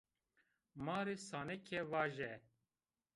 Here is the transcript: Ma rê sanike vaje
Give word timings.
Ma 0.83 0.97
rê 1.05 1.15
sanike 1.27 1.79
vaje 1.91 2.31